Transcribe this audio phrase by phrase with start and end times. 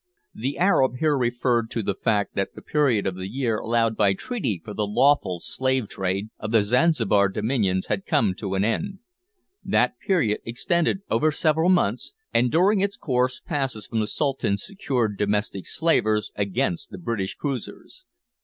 [0.33, 4.15] The Arab here referred to the fact that the period of the year allowed by
[4.15, 8.97] treaty for the "lawful slave trade" of the Zanzibar dominions had come to an end.
[9.63, 15.19] That period extended over several months, and during its course passes from the Sultan secured
[15.19, 18.03] "domestic slavers" against the British cruisers.